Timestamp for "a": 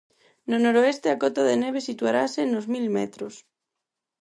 1.11-1.19